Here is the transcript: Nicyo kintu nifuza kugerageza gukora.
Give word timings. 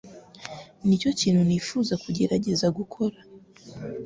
Nicyo 0.85 1.09
kintu 1.19 1.41
nifuza 1.47 1.93
kugerageza 2.03 2.67
gukora. 2.77 3.17